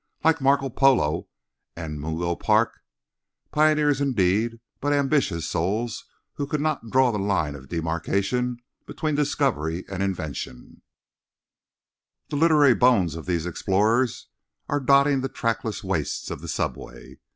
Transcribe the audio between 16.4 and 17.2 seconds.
the subway.